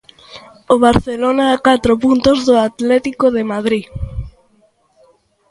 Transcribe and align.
O 0.73 0.75
Barcelona, 0.85 1.43
a 1.49 1.57
catro 1.67 1.93
puntos 2.03 2.37
do 2.47 2.55
Atlético 2.69 3.25
de 3.35 3.43
Madrid. 3.53 3.85